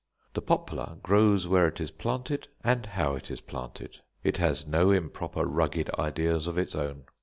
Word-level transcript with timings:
The 0.33 0.41
poplar 0.41 0.97
grows 1.03 1.47
where 1.47 1.67
it 1.67 1.79
is 1.79 1.91
planted, 1.91 2.47
and 2.63 2.83
how 2.87 3.13
it 3.13 3.29
is 3.29 3.39
planted. 3.39 3.99
It 4.23 4.37
has 4.37 4.65
no 4.65 4.89
improper 4.89 5.45
rugged 5.45 5.91
ideas 5.99 6.47
of 6.47 6.57
its 6.57 6.73
own. 6.73 7.03